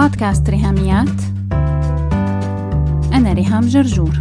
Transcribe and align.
بودكاست 0.00 0.50
ريهاميات. 0.50 1.20
أنا 3.12 3.32
ريهام 3.32 3.60
جرجور. 3.60 4.20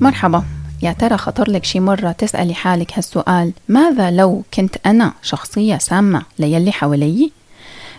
مرحبا. 0.00 0.44
يا 0.82 0.92
ترى 0.92 1.16
خطر 1.16 1.50
لك 1.50 1.64
شي 1.64 1.80
مرة 1.80 2.12
تسألي 2.12 2.54
حالك 2.54 2.92
هالسؤال 2.98 3.52
ماذا 3.68 4.10
لو 4.10 4.42
كنت 4.54 4.76
أنا 4.86 5.12
شخصية 5.22 5.78
سامة 5.78 6.22
ليلي 6.38 6.72
حوالي؟ 6.72 7.32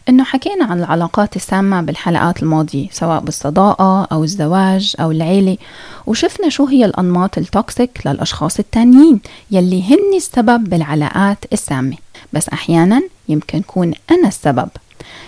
إنه 0.10 0.24
حكينا 0.24 0.66
عن 0.66 0.80
العلاقات 0.80 1.36
السامة 1.36 1.82
بالحلقات 1.82 2.44
الماضية 2.44 2.88
سواء 2.92 3.20
بالصداقة 3.20 4.08
أو 4.12 4.24
الزواج 4.24 4.96
أو 5.00 5.12
العيلة 5.12 5.58
وشفنا 6.06 6.50
شو 6.50 6.66
هي 6.66 6.86
الأنماط 6.86 7.38
التوكسيك 7.38 8.02
للأشخاص 8.06 8.60
التانيين 8.60 9.20
يلي 9.52 9.84
هن 9.84 10.16
السبب 10.16 10.64
بالعلاقات 10.70 11.46
السامة. 11.54 12.07
بس 12.34 12.50
أحيانا 12.50 13.02
يمكن 13.30 13.62
كون 13.62 13.94
أنا 14.12 14.28
السبب. 14.28 14.70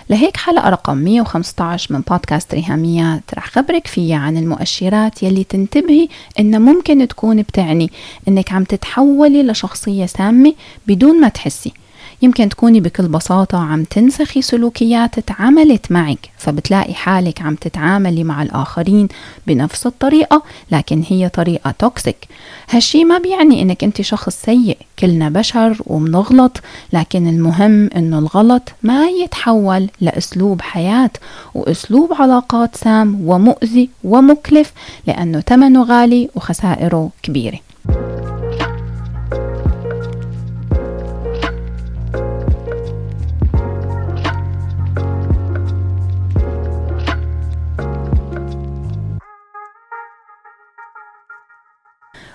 لهيك 0.09 0.37
حلقة 0.37 0.69
رقم 0.69 0.97
115 0.97 1.93
من 1.93 2.01
بودكاست 2.01 2.53
ريهاميات 2.53 3.23
رح 3.33 3.47
خبرك 3.47 3.87
فيها 3.87 4.17
عن 4.17 4.37
المؤشرات 4.37 5.23
يلي 5.23 5.43
تنتبهي 5.43 6.07
إنها 6.39 6.59
ممكن 6.59 7.07
تكون 7.07 7.41
بتعني 7.41 7.91
إنك 8.27 8.51
عم 8.51 8.63
تتحولي 8.63 9.43
لشخصية 9.43 10.05
سامة 10.05 10.53
بدون 10.87 11.21
ما 11.21 11.29
تحسي. 11.29 11.73
يمكن 12.21 12.49
تكوني 12.49 12.79
بكل 12.79 13.07
بساطة 13.07 13.57
عم 13.57 13.83
تنسخي 13.83 14.41
سلوكيات 14.41 15.19
تعاملت 15.19 15.91
معك 15.91 16.29
فبتلاقي 16.37 16.93
حالك 16.93 17.41
عم 17.41 17.55
تتعاملي 17.55 18.23
مع 18.23 18.43
الآخرين 18.43 19.07
بنفس 19.47 19.85
الطريقة 19.87 20.43
لكن 20.71 21.03
هي 21.09 21.29
طريقة 21.29 21.71
توكسيك 21.79 22.27
هالشي 22.69 23.03
ما 23.03 23.17
بيعني 23.17 23.61
إنك 23.61 23.83
أنت 23.83 24.01
شخص 24.01 24.41
سيء 24.45 24.77
كلنا 24.99 25.29
بشر 25.29 25.81
ومنغلط 25.87 26.61
لكن 26.93 27.27
المهم 27.27 27.89
إنه 27.95 28.19
الغلط 28.19 28.71
ما 28.83 29.07
يتحول 29.07 29.89
لأسلوب 30.01 30.61
حياة 30.61 31.11
وأسلوب 31.55 32.13
علاقات 32.13 32.75
سام 32.75 33.19
ومؤذي 33.29 33.89
ومكلف 34.03 34.73
لأنه 35.07 35.39
ثمنه 35.39 35.83
غالي 35.83 36.29
وخسائره 36.35 37.09
كبيرة. 37.23 37.59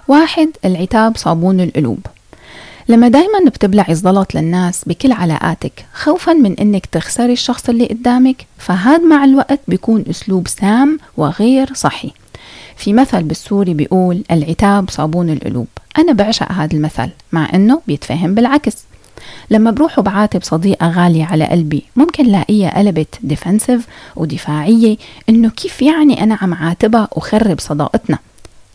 واحد 0.09 0.49
العتاب 0.65 1.17
صابون 1.17 1.61
القلوب. 1.61 1.99
لما 2.89 3.09
دايما 3.09 3.39
بتبلعي 3.47 3.93
الزلط 3.93 4.35
للناس 4.35 4.85
بكل 4.87 5.13
علاقاتك 5.13 5.87
خوفا 5.95 6.33
من 6.33 6.59
إنك 6.59 6.87
تخسري 6.87 7.33
الشخص 7.33 7.69
اللي 7.69 7.87
قدامك 7.87 8.47
فهذا 8.59 9.05
مع 9.05 9.25
الوقت 9.25 9.61
بيكون 9.69 10.05
أسلوب 10.11 10.49
سام 10.49 10.99
وغير 11.17 11.75
صحي. 11.75 12.13
في 12.77 12.93
مثل 12.93 13.23
بالسوري 13.23 13.75
بيقول 13.75 14.25
العتاب 14.31 14.91
صابون 14.91 15.31
القلوب. 15.31 15.67
أنا 15.99 16.13
بعشق 16.13 16.53
هذا 16.53 16.77
المثل 16.77 17.09
مع 17.33 17.49
أنه 17.55 17.81
بيتفهم 17.87 18.35
بالعكس. 18.35 18.77
لما 19.51 19.71
بروح 19.71 19.99
وبعاتب 19.99 20.43
صديقة 20.43 20.89
غالية 20.91 21.25
على 21.25 21.45
قلبي 21.45 21.83
ممكن 21.97 22.27
لاقيها 22.27 22.79
قلبت 22.79 23.19
ديفنسيف 23.23 23.87
ودفاعية 24.17 24.97
إنه 25.29 25.51
كيف 25.51 25.83
يعني 25.83 26.23
أنا 26.23 26.39
عم 26.43 26.55
عاتبها 26.55 27.09
وخرب 27.13 27.61
صداقتنا؟ 27.61 28.19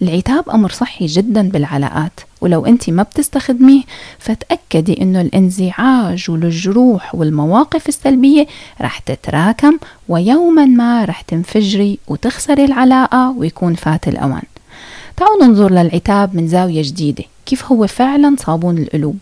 العتاب 0.02 0.50
أمر 0.50 0.72
صحي 0.72 1.06
جدا 1.06 1.50
بالعلاقات 1.50 2.20
ولو 2.42 2.66
أنت 2.66 2.90
ما 2.90 3.04
بتستخدميه 3.04 3.82
فتأكدي 4.20 5.02
أنه 5.02 5.22
الإنزعاج 5.22 6.26
والجروح 6.30 7.16
والمواقف 7.16 7.90
السلبية 7.90 8.48
رح 8.82 9.00
تتراكم 9.00 9.78
ويوما 10.10 10.66
ما 10.66 11.06
رح 11.06 11.22
تنفجري 11.22 12.00
وتخسري 12.08 12.66
العلاقة 12.66 13.32
ويكون 13.38 13.76
فات 13.76 14.08
الأوان. 14.08 14.44
تعالوا 15.18 15.46
ننظر 15.46 15.72
للعتاب 15.72 16.36
من 16.36 16.48
زاوية 16.48 16.82
جديدة 16.82 17.24
كيف 17.46 17.72
هو 17.72 17.88
فعلا 17.88 18.36
صابون 18.40 18.78
القلوب؟ 18.78 19.18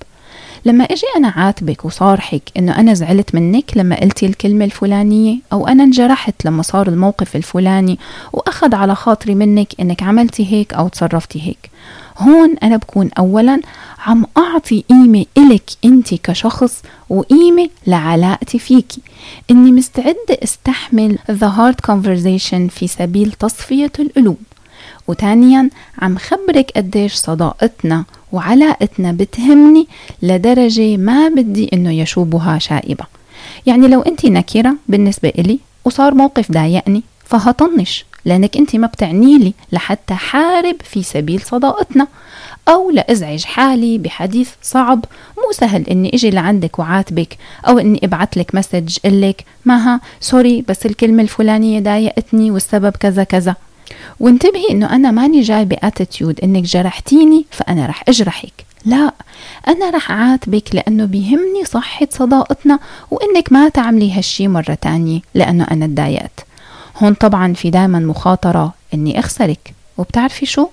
لما 0.66 0.84
إجي 0.84 1.04
أنا 1.18 1.28
عاتبك 1.28 1.86
وصارحك 1.86 2.42
إنه 2.58 2.80
أنا 2.80 2.94
زعلت 2.94 3.36
منك 3.36 3.78
لما 3.78 4.00
قلتي 4.00 4.26
الكلمة 4.26 4.66
الفلانية 4.66 5.38
أو 5.54 5.68
أنا 5.68 5.84
انجرحت 5.84 6.46
لما 6.46 6.62
صار 6.62 6.88
الموقف 6.88 7.36
الفلاني 7.36 8.00
وأخذ 8.34 8.76
على 8.76 8.96
خاطري 8.96 9.36
منك 9.36 9.68
إنك 9.80 10.04
عملتي 10.04 10.52
هيك 10.54 10.74
أو 10.74 10.88
تصرفتي 10.88 11.42
هيك. 11.48 11.70
هون 12.18 12.56
أنا 12.64 12.78
بكون 12.78 13.10
اولا 13.18 13.62
عم 14.06 14.26
أعطي 14.38 14.84
قيمة 14.90 15.26
إلك 15.38 15.70
أنت 15.86 16.14
كشخص 16.14 16.82
وقيمة 17.10 17.70
لعلاقتي 17.88 18.60
فيكي 18.60 19.02
إني 19.52 19.72
مستعدة 19.72 20.38
أستحمل 20.44 21.18
the 21.32 21.46
hard 21.58 21.92
conversation 21.92 22.70
في 22.70 22.88
سبيل 22.88 23.32
تصفية 23.32 23.92
القلوب. 24.00 24.38
وثانيا 25.08 25.70
عم 26.02 26.18
خبرك 26.18 26.72
قديش 26.76 27.14
صداقتنا 27.14 28.04
وعلاقتنا 28.32 29.12
بتهمني 29.12 29.88
لدرجة 30.22 30.98
ما 30.98 31.30
بدي 31.30 31.70
إنه 31.74 31.92
يشوبها 31.92 32.60
شائبة. 32.60 33.06
يعني 33.66 33.88
لو 33.88 34.02
أنت 34.02 34.26
نكرة 34.26 34.76
بالنسبة 34.88 35.30
إلي 35.30 35.60
وصار 35.86 36.14
موقف 36.14 36.52
ضايقني 36.52 37.04
فهطنش 37.26 38.06
لأنك 38.26 38.58
أنت 38.58 38.76
ما 38.76 38.88
بتعني 38.88 39.38
لي 39.38 39.54
لحتى 39.72 40.14
حارب 40.14 40.76
في 40.84 41.04
سبيل 41.04 41.42
صداقتنا 41.42 42.08
أو 42.68 42.92
لأزعج 42.92 43.44
حالي 43.44 43.98
بحديث 43.98 44.50
صعب 44.62 45.06
مو 45.38 45.52
سهل 45.52 45.84
إني 45.90 46.12
إجي 46.14 46.30
لعندك 46.30 46.80
وعاتبك 46.80 47.38
أو 47.68 47.80
إني 47.80 48.00
ابعت 48.04 48.38
لك 48.38 48.56
message 48.56 48.98
قلك 49.06 49.46
مها 49.66 50.02
sorry 50.20 50.64
بس 50.68 50.86
الكلمة 50.86 51.24
الفلانية 51.24 51.80
ضايقتني 51.80 52.52
والسبب 52.52 52.92
كذا 52.92 53.24
كذا. 53.24 53.56
وانتبهي 54.20 54.70
إنه 54.72 54.96
أنا 54.96 55.12
ماني 55.12 55.42
جاي 55.42 55.66
ب 55.66 55.74
attitude 55.74 56.40
إنك 56.44 56.64
جرحتيني 56.64 57.46
فأنا 57.52 57.86
رح 57.86 58.04
أجرحك. 58.08 58.66
لا 58.86 59.14
أنا 59.68 59.90
رح 59.90 60.12
عاتبك 60.12 60.76
لأنه 60.76 61.06
بيهمني 61.06 61.66
صحة 61.66 62.08
صداقتنا 62.12 62.80
وإنك 63.12 63.52
ما 63.52 63.70
تعملي 63.70 64.12
هالشي 64.12 64.48
مرة 64.48 64.78
تانية 64.82 65.20
لأنه 65.34 65.68
أنا 65.72 65.88
تضايقت. 65.88 66.46
هون 66.98 67.14
طبعا 67.14 67.54
في 67.54 67.70
دايما 67.70 68.00
مخاطرة 68.00 68.74
إني 68.94 69.20
أخسرك. 69.20 69.74
وبتعرفي 69.98 70.46
شو؟ 70.46 70.68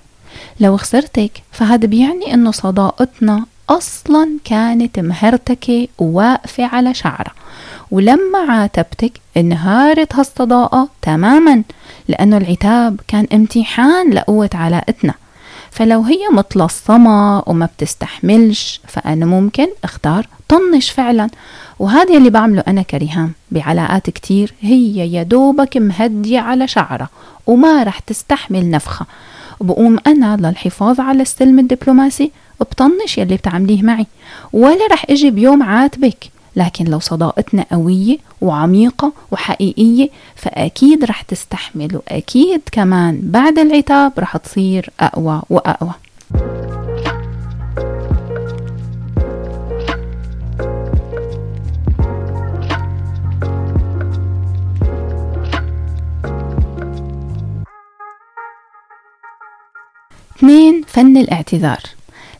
لو 0.59 0.77
خسرتك 0.77 1.31
فهذا 1.51 1.87
بيعني 1.87 2.33
إنه 2.33 2.51
صداقتنا 2.51 3.45
أصلا 3.69 4.29
كانت 4.43 4.99
مهرتكة 4.99 5.87
وواقفة 5.97 6.65
على 6.65 6.93
شعرها. 6.93 7.33
ولما 7.91 8.39
عاتبتك 8.49 9.11
انهارت 9.37 10.15
هالصداقة 10.15 10.89
تماما 11.01 11.63
لأنه 12.07 12.37
العتاب 12.37 12.99
كان 13.07 13.27
امتحان 13.33 14.09
لقوة 14.13 14.49
علاقتنا. 14.53 15.13
فلو 15.71 16.01
هي 16.01 16.27
متلصمة 16.31 17.43
وما 17.47 17.65
بتستحملش 17.65 18.81
فأنا 18.87 19.25
ممكن 19.25 19.67
أختار 19.83 20.27
طنش 20.47 20.89
فعلا. 20.91 21.29
وهذا 21.79 22.17
اللي 22.17 22.29
بعمله 22.29 22.63
أنا 22.67 22.81
كريهام 22.81 23.31
بعلاقات 23.51 24.09
كتير 24.09 24.53
هي 24.61 25.13
يا 25.13 25.23
دوبك 25.23 25.77
مهدية 25.77 26.39
على 26.39 26.67
شعرها 26.67 27.09
وما 27.47 27.83
رح 27.83 27.99
تستحمل 27.99 28.69
نفخة 28.71 29.05
وبقوم 29.59 29.97
أنا 30.07 30.37
للحفاظ 30.39 30.99
على 30.99 31.21
السلم 31.21 31.59
الدبلوماسي 31.59 32.31
بطنش 32.59 33.17
يلي 33.17 33.35
بتعمليه 33.35 33.83
معي. 33.83 34.05
ولا 34.53 34.87
رح 34.91 35.05
إجي 35.09 35.31
بيوم 35.31 35.63
عاتبك. 35.63 36.34
لكن 36.55 36.85
لو 36.85 36.99
صداقتنا 36.99 37.65
قوية 37.71 38.17
وعميقة 38.41 39.13
وحقيقية 39.31 40.09
فأكيد 40.35 41.05
رح 41.05 41.21
تستحمل 41.21 41.95
وأكيد 41.95 42.61
كمان 42.71 43.19
بعد 43.23 43.59
العتاب 43.59 44.11
رح 44.19 44.37
تصير 44.37 44.89
أقوى 44.99 45.41
وأقوى. 45.49 45.93
اثنين 60.37 60.83
فن 60.87 61.17
الاعتذار. 61.17 61.79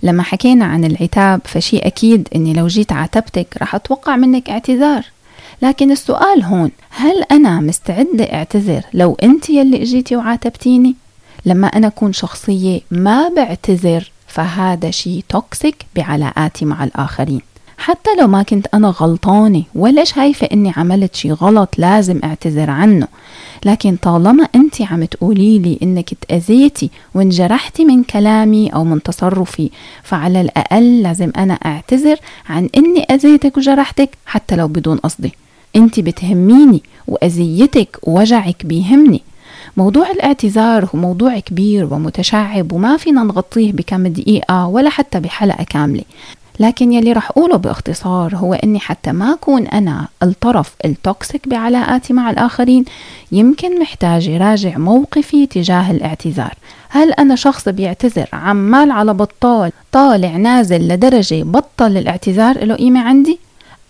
لما 0.06 0.24
حكينا 0.24 0.66
عن 0.66 0.86
العتاب 0.86 1.42
فشي 1.46 1.78
أكيد 1.78 2.28
إني 2.36 2.54
لو 2.54 2.68
جيت 2.68 2.92
عاتبتك 2.92 3.48
رح 3.62 3.76
أتوقع 3.76 4.16
منك 4.16 4.50
اعتذار. 4.50 5.06
لكن 5.62 5.92
السؤال 5.92 6.44
هون 6.44 6.72
هل 6.90 7.24
أنا 7.32 7.60
مستعدة 7.60 8.24
أعتذر 8.24 8.82
لو 8.94 9.18
أنت 9.24 9.50
يلي 9.50 9.82
إجيتي 9.82 10.16
وعاتبتيني؟ 10.16 10.96
لما 11.46 11.68
أنا 11.68 11.88
أكون 11.88 12.14
شخصية 12.14 12.82
ما 12.92 13.30
بعتذر 13.30 14.12
فهذا 14.28 14.92
شي 14.92 15.22
توكسيك 15.30 15.86
بعلاقاتي 15.96 16.66
مع 16.66 16.84
الآخرين. 16.84 17.42
حتى 17.78 18.10
لو 18.20 18.28
ما 18.28 18.44
كنت 18.44 18.68
أنا 18.74 18.94
غلطانة 19.00 19.64
ولا 19.76 20.04
شايفة 20.04 20.48
إني 20.54 20.74
عملت 20.78 21.16
شي 21.16 21.32
غلط 21.32 21.70
لازم 21.78 22.20
أعتذر 22.24 22.70
عنه. 22.70 23.08
لكن 23.66 23.96
طالما 23.96 24.48
أنت 24.56 24.82
عم 24.82 25.06
تقولي 25.06 25.60
لي 25.60 25.80
إنك 25.84 26.14
تأذيتي 26.14 26.90
وانجرحتي 27.14 27.86
من 27.86 28.04
كلامي 28.04 28.70
أو 28.70 28.84
من 28.84 29.04
تصرفي 29.04 29.70
فعلى 30.04 30.42
الأقل 30.42 31.02
لازم 31.02 31.32
أنا 31.38 31.54
أعتذر 31.54 32.18
عن 32.50 32.70
إني 32.78 33.04
أذيتك 33.04 33.58
وجرحتك 33.58 34.10
حتى 34.26 34.56
لو 34.56 34.68
بدون 34.68 34.98
قصدي. 34.98 35.34
أنت 35.76 36.00
بتهميني 36.00 36.82
وأذيتك 37.08 37.98
ووجعك 38.04 38.66
بيهمني. 38.66 39.22
موضوع 39.78 40.12
الاعتذار 40.12 40.86
هو 40.86 41.00
موضوع 41.00 41.40
كبير 41.40 41.94
ومتشعب 41.94 42.72
وما 42.72 42.98
فينا 42.98 43.24
نغطيه 43.24 43.72
بكم 43.72 44.08
دقيقة 44.08 44.68
ولا 44.68 44.90
حتى 44.90 45.20
بحلقة 45.20 45.64
كاملة. 45.64 46.04
لكن 46.60 46.94
يلي 46.94 47.14
رح 47.14 47.30
أقوله 47.30 47.58
باختصار 47.58 48.36
هو 48.36 48.54
أني 48.54 48.80
حتى 48.80 49.12
ما 49.12 49.34
أكون 49.34 49.68
أنا 49.68 50.08
الطرف 50.24 50.76
التوكسيك 50.86 51.48
بعلاقاتي 51.48 52.14
مع 52.14 52.30
الآخرين 52.30 52.86
يمكن 53.32 53.80
محتاج 53.80 54.30
راجع 54.30 54.78
موقفي 54.78 55.46
تجاه 55.46 55.92
الاعتذار 55.92 56.54
هل 56.90 57.12
أنا 57.12 57.36
شخص 57.36 57.70
بيعتذر 57.70 58.28
عمال 58.34 58.92
على 58.92 59.14
بطال 59.14 59.72
طالع 59.92 60.38
نازل 60.38 60.88
لدرجة 60.88 61.44
بطل 61.44 61.98
الاعتذار 61.98 62.64
له 62.66 62.76
قيمة 62.76 63.00
عندي؟ 63.00 63.40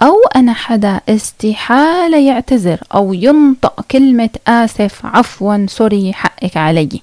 أو 0.02 0.16
أنا 0.36 0.54
حدا 0.54 1.02
استحالة 1.10 2.18
يعتذر 2.18 2.80
أو 2.94 3.14
ينطق 3.14 3.82
كلمة 3.92 4.30
آسف 4.48 5.06
عفوا 5.06 5.66
sorry 5.70 6.14
حقك 6.14 6.58
علي 6.58 7.02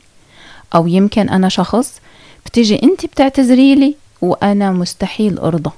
أو 0.75 0.87
يمكن 0.87 1.29
أنا 1.29 1.49
شخص 1.49 2.00
بتيجي 2.47 2.82
أنت 2.82 3.06
بتعتذري 3.06 3.75
لي 3.75 3.94
وأنا 4.22 4.72
مستحيل 4.72 5.38
أرضى. 5.38 5.70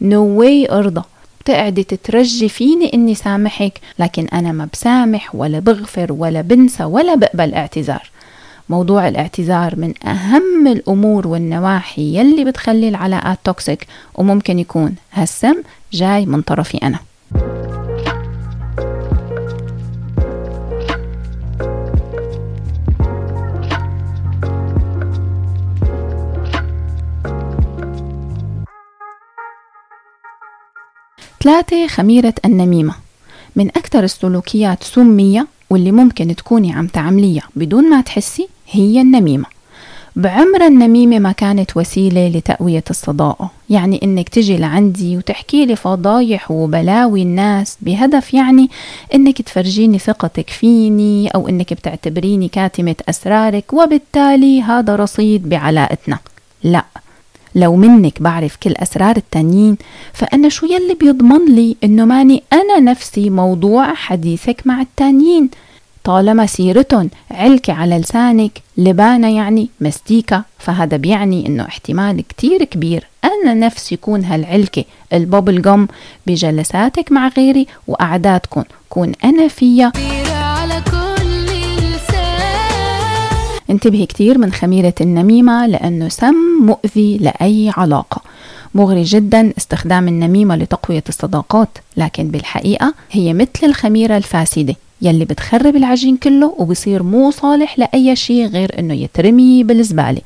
نو 0.00 0.36
no 0.36 0.38
واي 0.38 0.70
أرضى. 0.70 1.02
بتقعدي 1.40 1.82
تترجي 1.82 2.48
فيني 2.48 2.94
إني 2.94 3.14
سامحك. 3.14 3.80
لكن 3.98 4.26
أنا 4.32 4.52
ما 4.52 4.68
بسامح 4.72 5.34
ولا 5.34 5.58
بغفر 5.58 6.12
ولا 6.12 6.40
بنسى 6.40 6.84
ولا 6.84 7.14
بقبل 7.14 7.54
اعتذار. 7.54 8.10
موضوع 8.68 9.08
الاعتذار 9.08 9.76
من 9.76 10.06
أهم 10.06 10.66
الأمور 10.66 11.28
والنواحي 11.28 12.16
يلي 12.18 12.44
بتخلي 12.44 12.88
العلاقات 12.88 13.38
توكسيك 13.44 13.86
وممكن 14.14 14.58
يكون 14.58 14.94
هالسم 15.12 15.54
جاي 15.92 16.26
من 16.26 16.42
طرفي 16.42 16.78
أنا. 16.78 16.98
ثلاثة 31.44 31.86
خميرة 31.86 32.34
النميمة. 32.44 32.94
من 33.56 33.68
أكثر 33.68 34.04
السلوكيات 34.04 34.84
سمية 34.84 35.46
واللي 35.70 35.92
ممكن 35.92 36.36
تكوني 36.36 36.72
عم 36.72 36.86
تعمليها 36.86 37.42
بدون 37.56 37.90
ما 37.90 38.00
تحسي 38.00 38.48
هي 38.70 39.00
النميمة. 39.00 39.44
بعمر 40.16 40.66
النميمة 40.66 41.18
ما 41.18 41.32
كانت 41.32 41.76
وسيلة 41.76 42.28
لتقوية 42.28 42.84
الصداقة. 42.90 43.50
يعني 43.70 44.00
إنك 44.02 44.28
تجي 44.28 44.56
لعندي 44.56 45.16
وتحكي 45.16 45.66
لي 45.66 45.76
فضايح 45.76 46.50
وبلاوي 46.50 47.22
الناس 47.22 47.76
بهدف 47.80 48.34
يعني 48.34 48.70
إنك 49.14 49.42
تفرجيني 49.42 49.98
ثقتك 49.98 50.50
فيني 50.50 51.28
أو 51.28 51.48
إنك 51.48 51.72
بتعتبريني 51.72 52.48
كاتمة 52.48 52.96
أسرارك 53.08 53.72
وبالتالي 53.72 54.62
هذا 54.62 54.96
رصيد 54.96 55.48
بعلاقتنا. 55.48 56.18
لا. 56.64 56.84
لو 57.54 57.76
منك 57.76 58.22
بعرف 58.22 58.56
كل 58.56 58.72
أسرار 58.76 59.16
التانيين 59.16 59.76
فأنا 60.12 60.48
شو 60.48 60.66
يلي 60.66 60.94
بيضمن 60.94 61.54
لي 61.54 61.76
إنه 61.84 62.04
ماني 62.04 62.42
أنا 62.52 62.80
نفسي 62.80 63.30
موضوع 63.30 63.94
حديثك 63.94 64.62
مع 64.64 64.80
التانيين؟ 64.80 65.50
طالما 66.04 66.46
سيرتهم 66.46 67.10
علكة 67.30 67.72
على 67.72 67.98
لسانك 67.98 68.62
لبانة 68.76 69.36
يعني 69.36 69.68
مستيكة 69.80 70.44
فهذا 70.58 70.96
بيعني 70.96 71.46
إنه 71.46 71.62
احتمال 71.62 72.24
كتير 72.28 72.64
كبير 72.64 73.06
أنا 73.24 73.54
نفسي 73.54 73.94
يكون 73.94 74.24
هالعلكة 74.24 74.84
البابل 75.12 75.62
جم 75.62 75.86
بجلساتك 76.26 77.12
مع 77.12 77.28
غيري 77.28 77.66
وقعداتكم 77.86 78.64
كون 78.88 79.12
أنا 79.24 79.48
فيها 79.48 79.92
انتبهي 83.70 84.06
كتير 84.06 84.38
من 84.38 84.52
خميرة 84.52 84.94
النميمة 85.00 85.66
لأنه 85.66 86.08
سم 86.08 86.34
مؤذي 86.62 87.18
لأي 87.18 87.72
علاقة. 87.76 88.22
مغري 88.74 89.02
جدا 89.02 89.52
استخدام 89.58 90.08
النميمة 90.08 90.56
لتقوية 90.56 91.04
الصداقات 91.08 91.68
لكن 91.96 92.28
بالحقيقة 92.28 92.94
هي 93.10 93.34
مثل 93.34 93.50
الخميرة 93.62 94.16
الفاسدة 94.16 94.74
يلي 95.02 95.24
بتخرب 95.24 95.76
العجين 95.76 96.16
كله 96.16 96.54
وبصير 96.58 97.02
مو 97.02 97.30
صالح 97.30 97.78
لأي 97.78 98.16
شيء 98.16 98.46
غير 98.46 98.78
إنه 98.78 98.94
يترمي 98.94 99.64
بالزبالة. 99.64 100.20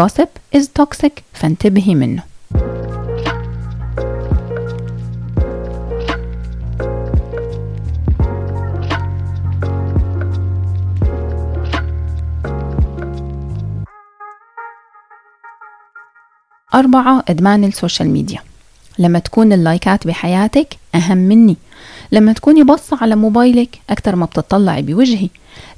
Gossip 0.00 0.58
is 0.58 0.62
toxic 0.80 1.12
فانتبهي 1.32 1.94
منه. 1.94 2.22
أربعة 16.74 17.24
إدمان 17.28 17.64
ال 17.64 17.71
social 17.71 18.10
media. 18.10 18.40
لما 18.98 19.18
تكون 19.18 19.52
اللايكات 19.52 20.06
بحياتك 20.06 20.76
أهم 20.94 21.16
مني. 21.16 21.56
لما 22.12 22.32
تكوني 22.32 22.62
بصة 22.62 22.98
على 23.00 23.16
موبايلك 23.16 23.78
أكتر 23.90 24.16
ما 24.16 24.26
بتطلعي 24.26 24.82
بوجهي. 24.82 25.28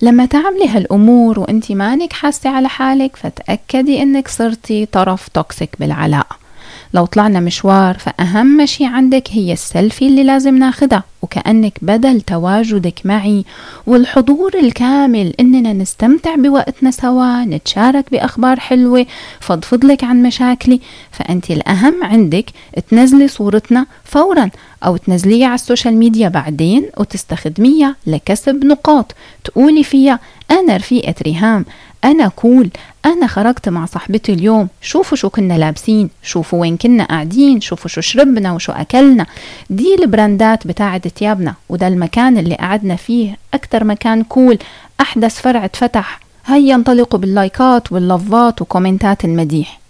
لما 0.03 0.27
تعملي 0.27 0.69
هالأمور 0.69 1.41
وأنتي 1.41 1.75
مانك 1.75 2.13
حاسة 2.13 2.51
على 2.51 2.69
حالك 2.69 3.17
فتأكدي 3.17 4.03
إنك 4.03 4.29
صرتي 4.29 4.87
طرف 4.87 5.29
toxic 5.29 5.77
بالعلاقة. 5.81 6.46
لو 6.95 7.05
طلعنا 7.07 7.41
مشوار 7.41 7.99
فأهم 7.99 8.67
شي 8.67 8.85
عندك 8.85 9.29
هي 9.31 9.53
السيلفي 9.53 10.07
اللي 10.07 10.25
لازم 10.25 10.59
ناخدها 10.59 11.05
وكأنك 11.23 11.79
بدل 11.83 12.21
تواجدك 12.21 13.01
معي 13.05 13.45
والحضور 13.87 14.53
الكامل 14.59 15.35
إننا 15.41 15.73
نستمتع 15.73 16.35
بوقتنا 16.35 16.91
سوا 16.91 17.45
نتشارك 17.45 18.11
بأخبار 18.11 18.61
حلوة 18.61 19.07
فضفضلك 19.41 20.05
عن 20.05 20.23
مشاكلي. 20.23 20.81
فأنت 21.11 21.51
الأهم 21.51 22.05
عندك 22.05 22.45
تنزلي 22.91 23.29
صورتنا 23.29 23.87
فورا 24.05 24.51
أو 24.85 24.97
تنزليها 24.97 25.47
على 25.47 25.55
ال 25.55 25.61
social 25.61 25.97
media 25.97 26.29
بعدين 26.29 26.89
وتستخدميها 26.97 27.97
لكسب 28.07 28.65
نقاط. 28.65 29.15
تقولي 29.45 29.85
فيها 29.85 30.21
أنا 30.51 30.77
رفيقة 30.77 31.15
ريهام 31.23 31.65
أنا 32.07 32.29
cool. 32.29 32.71
أنا 33.05 33.27
خرجت 33.27 33.69
مع 33.69 33.87
صاحبتي 33.87 34.33
اليوم. 34.33 34.69
شوفوا 34.83 35.17
شو 35.17 35.31
كنا 35.31 35.59
لابسين. 35.59 36.11
شوفوا 36.23 36.61
وين 36.61 36.77
كنا 36.77 37.05
قاعدين. 37.05 37.61
شوفوا 37.61 37.89
شو 37.89 38.01
شربنا 38.01 38.53
وشو 38.53 38.73
أكلنا. 38.73 39.27
دي 39.71 39.95
البراندات 39.95 40.67
بتاعت 40.67 41.09
تيابنا 41.09 41.55
وده 41.69 41.89
المكان 41.89 42.39
اللي 42.39 42.55
قعدنا 42.55 42.97
فيه. 42.97 43.37
أكتر 43.55 43.85
مكان 43.85 44.23
cool. 44.23 44.59
أحدث 45.01 45.41
فرع 45.41 45.65
اتفتح. 45.65 46.21
هيا 46.47 46.75
انطلقوا 46.75 47.21
باللايكات 47.21 47.93
واللوفات 47.93 48.63
وكومنتات 48.63 49.25
المديح. 49.25 49.81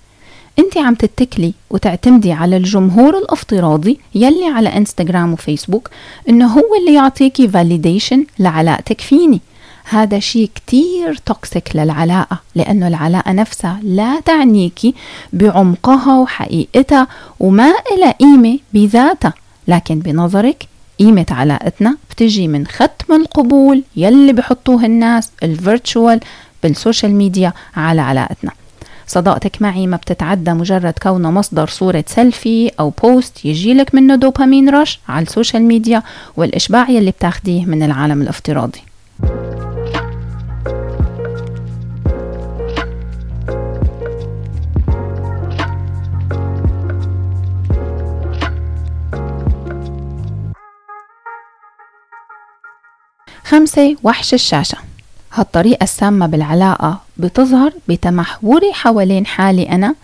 أنت 0.59 0.79
عم 0.79 0.95
تتكلي 0.95 1.55
وتعتمدي 1.71 2.33
على 2.33 2.57
الجمهور 2.57 3.19
الافتراضي 3.19 4.01
يلي 4.15 4.45
على 4.45 4.77
إنستغرام 4.77 5.33
وفيسبوك 5.33 5.91
إنه 6.29 6.47
هو 6.47 6.75
اللي 6.81 6.95
يعطيكي 6.95 7.49
validation 7.49 8.25
لعلاقتك 8.39 9.01
فيني. 9.01 9.41
هذا 9.89 10.19
شيء 10.19 10.51
كتير 10.55 11.17
toxic 11.27 11.77
للعلاقة 11.77 12.41
لأنه 12.55 12.89
العلاقة 12.89 13.33
نفسها 13.33 13.81
لا 13.83 14.21
تعنيكي 14.21 14.95
بعمقها 15.33 16.19
وحقيقتها 16.19 17.09
وما 17.41 17.73
إلها 17.93 18.11
قيمة 18.21 18.59
بذاتها. 18.75 19.33
لكن 19.69 19.99
بنظرك 19.99 20.67
قيمة 20.99 21.27
علاقتنا 21.31 21.97
بتجي 22.11 22.49
من 22.49 22.67
ختم 22.67 23.15
القبول 23.15 23.83
يلي 23.97 24.33
بحطوه 24.33 24.85
الناس 24.85 25.31
ال 25.43 25.53
virtual 25.53 26.21
بال 26.63 26.76
social 26.76 27.15
media 27.15 27.53
على 27.77 28.01
علاقتنا. 28.01 28.51
صداقتك 29.07 29.63
معي 29.63 29.87
ما 29.87 29.97
بتتعدى 29.97 30.51
مجرد 30.51 30.95
كونه 31.03 31.31
مصدر 31.31 31.67
صورة 31.67 32.05
سيلفي 32.07 32.71
أو 32.81 32.91
post 32.91 33.45
يجيلك 33.45 33.95
منه 33.95 34.15
dopamine 34.15 34.69
rush 34.69 35.01
على 35.09 35.23
ال 35.23 35.29
social 35.29 35.63
media 35.63 36.03
والإشباع 36.37 36.91
يلي 36.91 37.11
بتاخديه 37.11 37.65
من 37.65 37.83
العالم 37.83 38.23
الافتراضي. 38.23 38.81
خمسة 53.57 53.97
وحش 54.03 54.35
الشاشة. 54.35 54.79
هالطريقة 55.33 55.85
السامة 55.85 56.27
بالعلاقة 56.27 57.01
بتظهر 57.17 57.73
بتمحوري 57.89 58.73
حوالين 58.73 59.27
حالي 59.27 59.63
أنا 59.63 59.95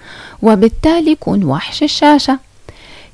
وبالتالي 0.43 1.15
كون 1.15 1.45
وحش 1.45 1.83
الشاشة. 1.83 2.39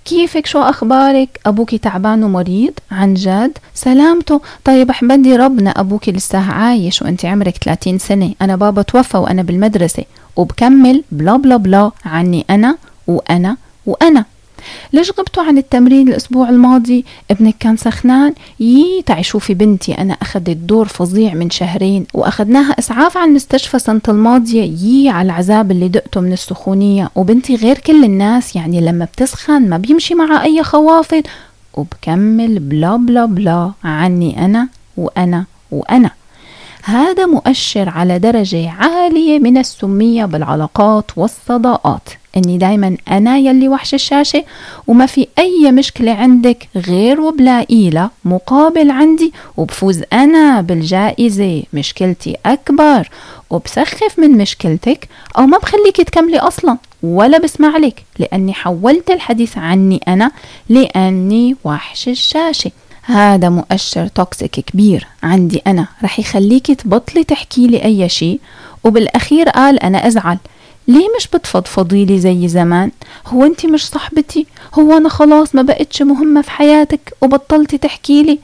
كيفك؟ 0.04 0.46
شو 0.46 0.58
أخبارك؟ 0.58 1.40
أبوكي 1.46 1.78
تعبان 1.78 2.22
ومريض؟ 2.24 2.72
عن 2.90 3.14
جد؟ 3.14 3.58
سلامته. 3.74 4.40
طيب 4.64 4.90
أحمدي 4.90 5.36
ربنا 5.36 5.70
أبوكي 5.70 6.12
لسه 6.12 6.52
عايش 6.52 7.02
وأنت 7.02 7.24
عمرك 7.24 7.56
30 7.56 7.98
سنة. 7.98 8.34
أنا 8.42 8.56
بابا 8.56 8.82
توفى 8.82 9.16
وأنا 9.16 9.42
بالمدرسة. 9.42 10.04
وبكمل 10.36 11.04
بلا 11.12 11.36
بلا 11.36 11.56
بلا 11.56 11.90
عني 12.04 12.44
أنا 12.50 12.76
وأنا 13.06 13.56
وأنا. 13.86 14.24
ليش 14.92 15.10
غبتوا 15.10 15.42
عن 15.42 15.58
التمرين 15.58 16.08
الأسبوع 16.08 16.48
الماضي؟ 16.48 17.04
ابنك 17.30 17.54
كان 17.60 17.76
سخنان؟ 17.76 18.34
يي 18.60 19.02
تعي 19.06 19.22
شوفي 19.22 19.54
بنتي 19.54 19.92
أنا 19.92 20.16
أخذت 20.22 20.50
دور 20.50 20.88
فظيع 20.88 21.34
من 21.34 21.50
شهرين 21.50 22.06
وأخذناها 22.14 22.78
إسعاف 22.78 23.16
على 23.16 23.30
المستشفى 23.30 23.78
سنة 23.78 24.00
الماضية 24.08 24.62
يي 24.62 25.08
على 25.08 25.26
العذاب 25.26 25.70
اللي 25.70 25.88
دقته 25.88 26.20
من 26.20 26.32
السخونية 26.32 27.10
وبنتي 27.14 27.54
غير 27.54 27.78
كل 27.78 28.04
الناس 28.04 28.56
يعني 28.56 28.80
لما 28.80 29.04
بتسخن 29.04 29.68
ما 29.68 29.76
بيمشي 29.76 30.14
معها 30.14 30.42
أي 30.42 30.62
خوافض 30.62 31.22
وبكمل 31.74 32.58
بلا 32.58 32.96
بلا 32.96 33.24
بلا 33.24 33.72
عني 33.84 34.44
أنا 34.44 34.68
وأنا 34.96 35.44
وأنا 35.70 36.10
هذا 36.82 37.26
مؤشر 37.26 37.88
على 37.88 38.18
درجة 38.18 38.70
عالية 38.70 39.38
من 39.38 39.58
السمية 39.58 40.24
بالعلاقات 40.24 41.10
والصداقات 41.16 42.08
إني 42.38 42.58
دايما 42.58 42.96
أنا 43.10 43.38
يلي 43.38 43.68
وحش 43.68 43.94
الشاشة 43.94 44.44
وما 44.86 45.06
في 45.06 45.26
أي 45.38 45.72
مشكلة 45.72 46.12
عندك 46.12 46.68
غير 46.76 47.20
وبلاقيلها 47.20 48.10
مقابل 48.24 48.90
عندي 48.90 49.32
وبفوز 49.56 50.02
أنا 50.12 50.60
بالجائزة. 50.60 51.62
مشكلتي 51.72 52.36
أكبر 52.46 53.08
وبسخف 53.50 54.18
من 54.18 54.30
مشكلتك 54.30 55.08
أو 55.38 55.46
ما 55.46 55.58
بخليك 55.58 55.96
تكملي 55.96 56.38
أصلا 56.38 56.78
ولا 57.02 57.38
بسمع 57.38 57.76
لك 57.76 58.04
لأني 58.18 58.52
حولت 58.54 59.10
الحديث 59.10 59.58
عني 59.58 60.00
أنا 60.08 60.30
لأني 60.68 61.56
وحش 61.64 62.08
الشاشة. 62.08 62.70
هذا 63.02 63.48
مؤشر 63.48 64.06
توكسيك 64.06 64.50
كبير 64.50 65.06
عندي 65.22 65.62
أنا 65.66 65.86
رح 66.04 66.18
يخليكي 66.18 66.74
تبطلي 66.74 67.24
تحكي 67.24 67.66
لي 67.66 67.84
أي 67.84 68.08
شيء. 68.08 68.40
وبالأخير 68.84 69.48
قال 69.48 69.82
أنا 69.82 70.06
أزعل. 70.06 70.38
ليه 70.88 71.06
مش 71.16 71.28
بتفضفضي 71.28 72.04
لي 72.04 72.18
زي 72.18 72.48
زمان؟ 72.48 72.90
هو 73.26 73.44
انت 73.44 73.66
مش 73.66 73.86
صاحبتي؟ 73.88 74.46
هو 74.74 74.96
أنا 74.96 75.08
خلاص 75.08 75.54
ما 75.54 75.62
بقتش 75.62 76.02
مهمة 76.02 76.42
في 76.42 76.50
حياتك 76.50 77.12
وبطلتي 77.22 77.78
تحكي 77.78 78.22
لي 78.22 78.38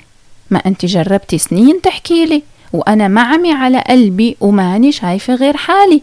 ما 0.51 0.59
انت 0.67 0.87
جربتي 0.87 1.39
سنين 1.39 1.81
تحكي 1.81 2.27
لي 2.27 2.43
وأنا 2.73 3.09
معمي 3.09 3.53
على 3.53 3.85
قلبي 3.89 4.37
وماني 4.41 4.93
شايفة 4.93 5.35
غير 5.35 5.57
حالي 5.57 6.03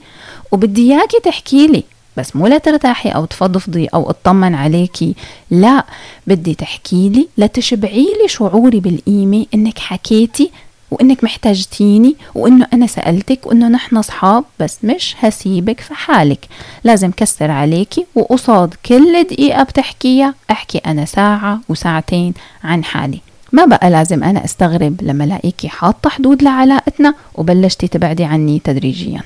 وبدي 0.51 0.93
اياكي 0.93 1.19
تحكي 1.24 1.67
لي 1.67 1.83
بس 2.17 2.36
مو 2.36 2.48
لترتاحي 2.48 3.10
أو 3.10 3.25
تفضفضي 3.25 3.86
أو 3.86 4.10
اطمن 4.10 4.55
عليكي. 4.55 5.15
لا 5.51 5.86
بدي 6.27 6.53
تحكي 6.55 7.10
لي 7.10 7.27
لتشبعي 7.38 8.07
لي 8.21 8.27
شعوري 8.27 8.79
بالقيمة 8.79 9.45
انك 9.53 9.79
حكيتي 9.79 10.51
وإنك 10.91 11.24
محتاجتيني 11.24 12.15
وإنه 12.36 12.67
أنا 12.74 12.88
سألتك 12.88 13.48
وإنه 13.48 13.67
نحن 13.67 13.98
أصحاب 13.98 14.43
بس 14.60 14.77
مش 14.83 15.15
هسيبك 15.19 15.79
في 15.79 15.93
حالك. 15.93 16.45
لازم 16.83 17.12
كسر 17.12 17.51
عليكي 17.51 18.05
وقصاد 18.15 18.74
كل 18.86 19.24
دقيقة 19.24 19.63
بتحكيها 19.63 20.33
أحكي 20.51 20.77
أنا 20.77 21.05
ساعة 21.05 21.60
وساعتين 21.69 22.33
عن 22.63 22.83
حالي. 22.83 23.19
ما 23.51 23.65
بقى 23.65 23.89
لازم 23.89 24.24
أنا 24.24 24.45
أستغرب 24.45 25.01
لما 25.01 25.24
الاقيكي 25.24 25.69
حاطة 25.69 26.10
حدود 26.10 26.43
لعلاقتنا 26.43 27.13
وبلشتي 27.36 27.88
تبعدي 27.88 28.24
عني 28.24 28.62
تدريجيا. 28.63 29.21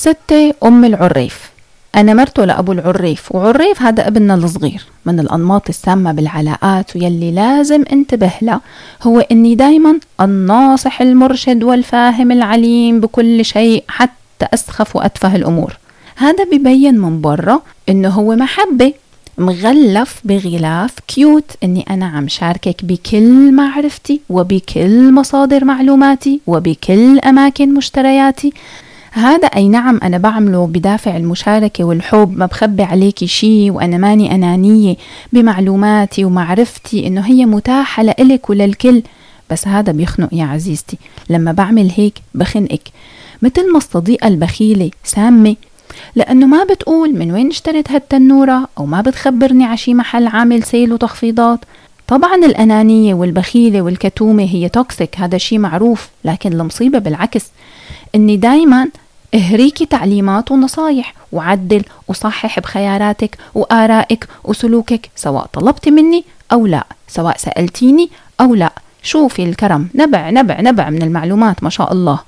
ستة 0.00 0.52
أم 0.64 0.84
العريف. 0.84 1.50
أنا 1.96 2.14
مرته 2.14 2.44
لأبو 2.44 2.72
العريف 2.72 3.34
وعريف 3.34 3.82
هذا 3.82 4.08
ابننا 4.08 4.34
الصغير 4.34 4.84
من 5.06 5.20
الأنماط 5.20 5.68
السامة 5.68 6.12
بالعلاقات 6.12 6.96
ويلي 6.96 7.32
لازم 7.32 7.84
انتبه 7.92 8.32
له 8.42 8.60
هو 9.02 9.20
إني 9.20 9.54
دايما 9.54 10.00
الناصح 10.20 11.00
المرشد 11.00 11.62
والفاهم 11.62 12.32
العليم 12.32 13.00
بكل 13.00 13.44
شيء 13.44 13.84
حتى 13.88 14.46
أسخف 14.54 14.96
وأتفه 14.96 15.36
الأمور. 15.36 15.78
هذا 16.16 16.44
ببين 16.44 16.98
من 16.98 17.20
برا 17.20 17.62
إنه 17.88 18.08
هو 18.08 18.34
محبة 18.34 18.92
مغلف 19.38 20.20
بغلاف 20.24 20.94
كيوت 21.08 21.50
إني 21.64 21.84
أنا 21.90 22.06
عم 22.06 22.28
شاركك 22.28 22.84
بكل 22.84 23.52
معرفتي 23.52 24.20
وبكل 24.30 25.12
مصادر 25.12 25.64
معلوماتي 25.64 26.40
وبكل 26.46 27.18
أماكن 27.18 27.74
مشترياتي. 27.74 28.52
هذا 29.12 29.46
أي 29.46 29.68
نعم 29.68 30.00
أنا 30.02 30.18
بعمله 30.18 30.66
بدافع 30.66 31.16
المشاركة 31.16 31.84
والحب 31.84 32.38
ما 32.38 32.46
بخبي 32.46 32.82
عليكي 32.82 33.26
شي 33.26 33.70
وأنا 33.70 33.98
ماني 33.98 34.34
أنانية 34.34 34.96
بمعلوماتي 35.32 36.24
ومعرفتي 36.24 37.06
إنه 37.06 37.20
هي 37.20 37.46
متاحة 37.46 38.02
لإلك 38.02 38.50
وللكل. 38.50 39.02
بس 39.50 39.68
هذا 39.68 39.92
بيخنق 39.92 40.28
يا 40.32 40.44
عزيزتي. 40.44 40.98
لما 41.30 41.52
بعمل 41.52 41.90
هيك 41.96 42.14
بخنقك. 42.34 42.82
مثل 43.42 43.72
ما 43.72 43.78
الصديقة 43.78 44.28
البخيلة 44.28 44.90
سامة. 45.04 45.56
لأنه 46.16 46.46
ما 46.46 46.64
بتقول 46.64 47.14
من 47.14 47.32
وين 47.32 47.48
اشتريت 47.48 47.90
هالتنورة 47.90 48.68
أو 48.78 48.86
ما 48.86 49.00
بتخبرني 49.00 49.64
عن 49.64 49.76
شي 49.76 49.94
محل 49.94 50.26
عامل 50.26 50.62
sale 50.62 50.92
وتخفيضات. 50.92 51.60
طبعا 52.08 52.34
الأنانية 52.34 53.14
والبخيلة 53.14 53.82
والكتومة 53.82 54.42
هي 54.42 54.68
toxic 54.68 55.18
هذا 55.18 55.38
شيء 55.38 55.58
معروف 55.58 56.08
لكن 56.24 56.52
المصيبة 56.52 56.98
بالعكس. 56.98 57.46
إني 58.14 58.36
دايما 58.36 58.88
اهريكي 59.34 59.86
تعليمات 59.86 60.50
ونصايح 60.50 61.14
وعدل 61.32 61.84
وصحح 62.08 62.60
بخياراتك 62.60 63.38
وآرائك 63.54 64.28
وسلوكك 64.44 65.10
سواء 65.16 65.46
طلبتي 65.52 65.90
مني 65.90 66.24
أو 66.52 66.66
لا 66.66 66.84
سواء 67.08 67.36
سألتيني 67.36 68.10
أو 68.40 68.54
لا. 68.54 68.72
شوفي 69.02 69.42
الكرم 69.44 69.88
نبع 69.94 70.30
نبع 70.30 70.60
نبع 70.60 70.90
من 70.90 71.02
المعلومات 71.02 71.62
ما 71.62 71.70
شاء 71.70 71.92
الله. 71.92 72.18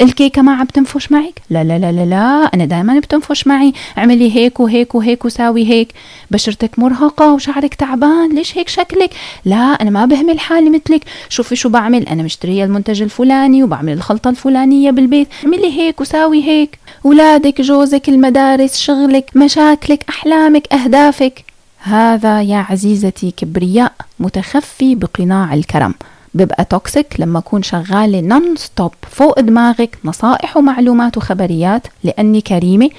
الكيكة 0.00 0.42
ما 0.42 0.52
عم 0.52 0.66
تنفش 0.66 1.12
معك؟ 1.12 1.42
لا 1.50 1.64
لا 1.64 1.78
لا 1.78 1.92
لا 1.92 2.04
لا 2.04 2.50
أنا 2.54 2.64
دائما 2.64 2.98
بتنفش 2.98 3.46
معي. 3.46 3.72
اعملي 3.98 4.36
هيك 4.36 4.60
وهيك 4.60 4.94
وهيك 4.94 5.24
وساوي 5.24 5.66
هيك. 5.66 5.92
بشرتك 6.30 6.78
مرهقة 6.78 7.32
وشعرك 7.32 7.74
تعبان. 7.74 8.34
ليش 8.34 8.58
هيك 8.58 8.68
شكلك؟ 8.68 9.10
لا 9.44 9.56
أنا 9.56 9.90
ما 9.90 10.04
بهمل 10.06 10.40
حالي 10.40 10.70
مثلك. 10.70 11.04
شوفي 11.28 11.56
شو 11.56 11.68
بعمل. 11.68 12.08
أنا 12.08 12.22
مشترية 12.22 12.64
المنتج 12.64 13.02
الفلاني 13.02 13.62
وبعمل 13.62 13.92
الخلطة 13.92 14.30
الفلانية 14.30 14.90
بالبيت. 14.90 15.28
اعملي 15.44 15.78
هيك 15.78 16.00
وساوي 16.00 16.44
هيك. 16.44 16.78
ولادك 17.04 17.60
جوزك 17.60 18.08
المدارس 18.08 18.78
شغلك 18.78 19.30
مشاكلك 19.36 20.04
أحلامك 20.08 20.72
أهدافك. 20.72 21.44
هذا 21.78 22.42
يا 22.42 22.66
عزيزتي 22.70 23.30
كبرياء 23.30 23.92
متخفي 24.20 24.94
بقناع 24.94 25.54
الكرم. 25.54 25.94
بيبقى 26.34 26.64
toxic 26.64 27.14
لما 27.18 27.38
أكون 27.38 27.62
شغالة 27.62 28.20
non 28.20 28.56
stop 28.56 28.92
فوق 29.10 29.40
دماغك 29.40 29.98
نصائح 30.04 30.56
ومعلومات 30.56 31.16
وخبريات 31.16 31.86
لأني 32.04 32.40
كريمة. 32.40 32.90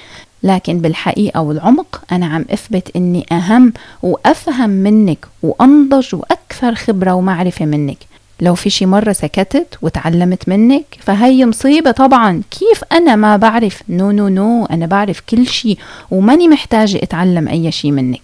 لكن 0.42 0.78
بالحقيقة 0.78 1.40
والعمق 1.40 2.02
أنا 2.12 2.26
عم 2.26 2.44
أثبت 2.50 2.96
أني 2.96 3.26
أهم 3.32 3.72
وأفهم 4.02 4.70
منك 4.70 5.26
وأنضج 5.42 6.14
وأكثر 6.14 6.74
خبرة 6.74 7.14
ومعرفة 7.14 7.64
منك. 7.64 7.98
لو 8.40 8.54
في 8.54 8.70
شي 8.70 8.86
مرة 8.86 9.12
سكتت 9.12 9.78
وتعلمت 9.82 10.48
منك 10.48 10.84
فهي 11.00 11.46
مصيبة 11.46 11.90
طبعا. 11.90 12.42
كيف 12.50 12.84
أنا 12.92 13.16
ما 13.16 13.36
بعرف؟ 13.36 13.82
no 13.88 14.10
no 14.10 14.28
no 14.28 14.66
أنا 14.66 14.86
بعرف 14.86 15.20
كل 15.20 15.46
شي 15.46 15.78
وماني 16.10 16.48
محتاجة 16.48 17.00
أتعلم 17.02 17.48
أي 17.48 17.72
شي 17.72 17.90
منك. 17.92 18.22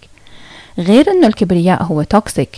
غير 0.79 1.11
أنه 1.11 1.27
الكبرياء 1.27 1.83
هو 1.83 2.03
toxic 2.03 2.49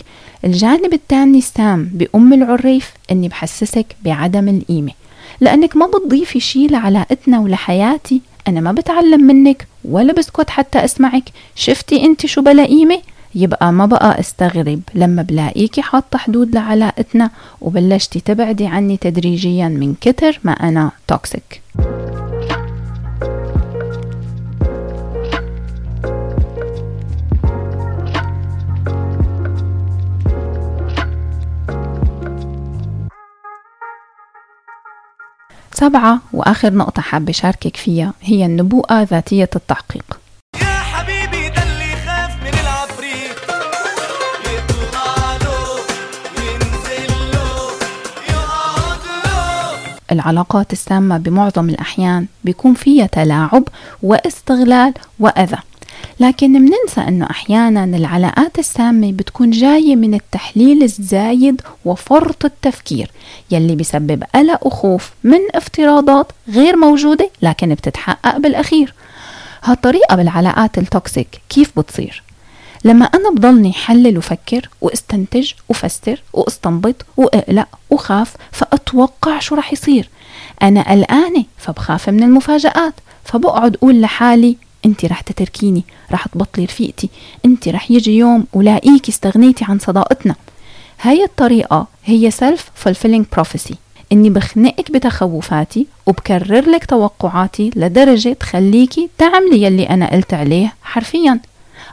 الجانب 0.44 0.92
الثاني 0.92 1.38
السام 1.38 1.90
بأم 1.94 2.32
العريف 2.32 2.92
أني 3.10 3.28
بحسسك 3.28 3.86
بعدم 4.04 4.48
القيمة. 4.48 4.92
لأنك 5.40 5.76
ما 5.76 5.86
بتضيفي 5.86 6.40
شي 6.40 6.66
لعلاقتنا 6.66 7.40
ولحياتي 7.40 8.20
أنا 8.48 8.60
ما 8.60 8.72
بتعلم 8.72 9.20
منك 9.26 9.66
ولا 9.84 10.12
بسكت 10.12 10.50
حتى 10.50 10.84
أسمعك. 10.84 11.24
شفتي 11.54 12.04
أنت 12.04 12.26
شو 12.26 12.42
بلا 12.42 12.64
قيمة؟ 12.64 12.98
يبقى 13.34 13.72
ما 13.72 13.86
بقى 13.86 14.20
أستغرب 14.20 14.80
لما 14.94 15.22
بلاقيكي 15.22 15.82
حاطة 15.82 16.18
حدود 16.18 16.54
لعلاقتنا 16.54 17.30
وبلشتي 17.60 18.20
تبعدي 18.20 18.66
عني 18.66 18.96
تدريجيا 18.96 19.68
من 19.68 19.94
كتر 20.00 20.40
ما 20.44 20.52
أنا 20.52 20.90
toxic 21.08 21.62
سبعة 35.80 36.20
وآخر 36.32 36.74
نقطة 36.74 37.02
حابة 37.02 37.32
شاركك 37.32 37.76
فيها 37.76 38.12
هي 38.22 38.46
النبوءة 38.46 39.02
ذاتية 39.02 39.50
التحقيق. 39.56 40.20
العلاقات 50.12 50.72
السامة 50.72 51.18
بمعظم 51.18 51.68
الأحيان 51.68 52.26
بيكون 52.44 52.74
فيها 52.74 53.06
تلاعب 53.06 53.64
واستغلال 54.02 54.94
وأذى. 55.18 55.58
لكن 56.20 56.52
مننسى 56.52 57.00
أنه 57.08 57.26
أحيانا 57.30 57.84
العلاقات 57.84 58.58
السامة 58.58 59.12
بتكون 59.12 59.50
جاية 59.50 59.96
من 59.96 60.14
التحليل 60.14 60.82
الزايد 60.82 61.62
وفرط 61.84 62.44
التفكير 62.44 63.10
يلي 63.50 63.74
بيسبب 63.74 64.24
قلق 64.34 64.66
وخوف 64.66 65.10
من 65.24 65.38
افتراضات 65.54 66.26
غير 66.48 66.76
موجودة 66.76 67.30
لكن 67.42 67.74
بتتحقق 67.74 68.36
بالأخير 68.36 68.94
هالطريقة 69.62 70.16
بالعلاقات 70.16 70.78
التوكسيك 70.78 71.40
كيف 71.48 71.78
بتصير؟ 71.78 72.22
لما 72.84 73.04
أنا 73.04 73.30
بضلني 73.30 73.72
حلل 73.72 74.18
وفكر 74.18 74.68
واستنتج 74.80 75.52
وفسر 75.68 76.22
واستنبط 76.32 76.94
وأقلق 77.16 77.68
وخاف 77.90 78.34
فأتوقع 78.52 79.38
شو 79.38 79.54
رح 79.54 79.72
يصير 79.72 80.08
أنا 80.62 80.90
قلقانة 80.90 81.44
فبخاف 81.58 82.08
من 82.08 82.22
المفاجآت 82.22 82.94
فبقعد 83.24 83.76
أقول 83.76 84.00
لحالي 84.00 84.56
انت 84.86 85.04
رح 85.04 85.20
تتركيني 85.20 85.84
رح 86.12 86.26
تبطلي 86.26 86.64
رفيقتي 86.64 87.08
انت 87.44 87.68
رح 87.68 87.90
يجي 87.90 88.16
يوم 88.16 88.46
ولاقيكي 88.52 89.12
استغنيتي 89.12 89.64
عن 89.68 89.78
صداقتنا. 89.78 90.34
هاي 91.00 91.24
الطريقة 91.24 91.86
هي 92.04 92.30
سيلف 92.30 92.70
fulfilling 92.84 93.38
prophecy 93.38 93.74
إني 94.12 94.30
بخنقك 94.30 94.90
بتخوفاتي 94.90 95.86
وبكرر 96.06 96.70
لك 96.70 96.84
توقعاتي 96.84 97.70
لدرجة 97.76 98.32
تخليكي 98.32 99.08
تعملي 99.18 99.62
يلي 99.62 99.90
أنا 99.90 100.10
قلت 100.10 100.34
عليه 100.34 100.74
حرفيا. 100.82 101.40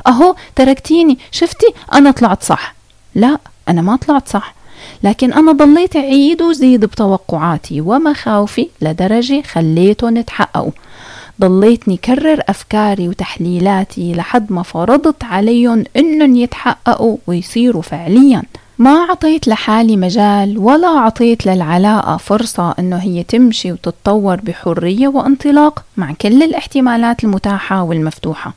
أهو 0.08 0.36
تركتيني 0.56 1.18
شفتي؟ 1.32 1.66
أنا 1.94 2.12
طلعت 2.12 2.44
صح. 2.44 2.76
لا 3.16 3.38
أنا 3.70 3.82
ما 3.82 3.96
طلعت 3.96 4.30
صح. 4.30 4.56
لكن 5.04 5.34
أنا 5.34 5.52
ضليت 5.52 5.96
أعيد 5.96 6.42
وزيد 6.42 6.86
بتوقعاتي 6.86 7.82
ومخاوفي 7.82 8.70
لدرجة 8.82 9.42
خليتهم 9.42 10.18
يتحققوا. 10.18 10.72
ضليتني 11.42 11.98
كرر 11.98 12.42
أفكاري 12.50 13.10
وتحليلاتي 13.10 14.14
لحد 14.14 14.52
ما 14.52 14.64
فرضت 14.64 15.24
عليهم 15.24 15.84
إنهم 15.98 16.36
يتحققوا 16.36 17.18
ويصيروا 17.28 17.82
فعليا. 17.82 18.44
ما 18.80 18.92
عطيت 19.10 19.48
لحالي 19.48 19.98
مجال 19.98 20.58
ولا 20.58 20.88
عطيت 20.88 21.46
للعلاقة 21.46 22.18
فرصة 22.18 22.76
إنه 22.80 22.98
هي 22.98 23.24
تمشي 23.24 23.72
وتتطور 23.72 24.36
بحرية 24.36 25.08
وانطلاق 25.08 25.84
مع 25.98 26.14
كل 26.22 26.44
الاحتمالات 26.44 27.24
المتاحة 27.24 27.84
والمفتوحة. 27.84 28.54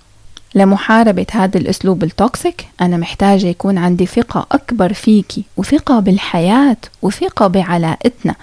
لمحاربة 0.54 1.26
هذا 1.32 1.58
الأسلوب 1.58 2.04
التوكسيك 2.04 2.66
أنا 2.80 2.96
محتاجة 2.96 3.46
يكون 3.46 3.78
عندي 3.78 4.06
ثقة 4.06 4.46
أكبر 4.52 4.92
فيكي 4.92 5.44
وثقة 5.56 6.00
بالحياة 6.00 6.76
وثقة 7.02 7.46
بعلاقتنا. 7.46 8.34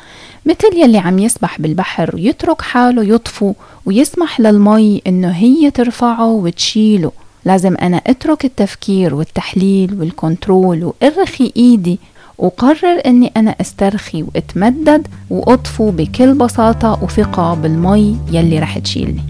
مثل 0.47 0.77
يلي 0.77 0.97
عم 0.97 1.19
يسبح 1.19 1.61
بالبحر 1.61 2.15
يترك 2.17 2.61
حاله 2.61 3.03
يطفو 3.03 3.53
ويسمح 3.85 4.39
للمي 4.39 5.01
إنه 5.07 5.29
هي 5.29 5.71
ترفعه 5.71 6.27
وتشيله. 6.27 7.11
لازم 7.45 7.75
أنا 7.81 8.01
أترك 8.07 8.45
التفكير 8.45 9.15
والتحليل 9.15 9.99
والكنترول 9.99 10.83
وأرخي 10.83 11.51
إيدي 11.57 11.99
وقرر 12.37 13.01
أني 13.05 13.31
أنا 13.37 13.55
أسترخي 13.61 14.23
وأتمدد 14.23 15.07
وأطفو 15.29 15.91
بكل 15.91 16.33
بساطة 16.33 16.99
وثقة 17.03 17.53
بالمي 17.53 18.17
يلي 18.31 18.59
رح 18.59 18.77
تشيلني. 18.77 19.23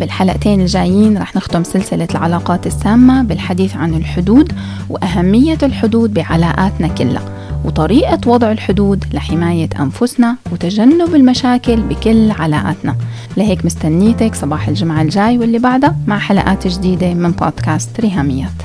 بالحلقتين 0.00 0.60
الجايين 0.60 1.18
رح 1.18 1.36
نختم 1.36 1.64
سلسلة 1.64 2.08
العلاقات 2.10 2.66
السامة 2.66 3.22
بالحديث 3.22 3.76
عن 3.76 3.94
الحدود 3.94 4.52
وأهمية 4.90 5.58
الحدود 5.62 6.14
بعلاقاتنا 6.14 6.88
كلها. 6.88 7.43
وطريقة 7.64 8.20
وضع 8.26 8.52
الحدود 8.52 9.04
لحماية 9.12 9.68
أنفسنا 9.80 10.36
وتجنب 10.52 11.14
المشاكل 11.14 11.76
بكل 11.76 12.30
علاقاتنا. 12.30 12.96
لهيك 13.36 13.64
مستنيتك 13.64 14.34
صباح 14.34 14.68
الجمعة 14.68 15.02
الجاي 15.02 15.38
واللي 15.38 15.58
بعدها 15.58 15.96
مع 16.06 16.18
حلقات 16.18 16.66
جديدة 16.66 17.14
من 17.14 17.30
بودكاست 17.30 18.00
ريهاميات. 18.00 18.62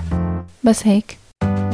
بس 0.63 0.87
هيك. 0.87 1.18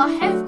my 0.00 0.08
have 0.12 0.39